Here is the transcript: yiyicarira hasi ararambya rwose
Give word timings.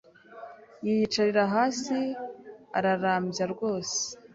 yiyicarira 0.85 1.43
hasi 1.55 1.97
ararambya 2.77 3.45
rwose 3.53 3.97